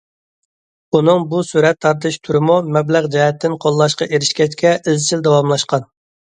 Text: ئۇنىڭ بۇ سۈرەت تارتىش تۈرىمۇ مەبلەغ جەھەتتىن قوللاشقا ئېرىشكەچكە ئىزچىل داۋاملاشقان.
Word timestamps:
ئۇنىڭ 0.99 1.19
بۇ 1.33 1.41
سۈرەت 1.49 1.79
تارتىش 1.85 2.17
تۈرىمۇ 2.27 2.55
مەبلەغ 2.77 3.09
جەھەتتىن 3.17 3.59
قوللاشقا 3.67 4.09
ئېرىشكەچكە 4.15 4.73
ئىزچىل 4.93 5.23
داۋاملاشقان. 5.29 5.87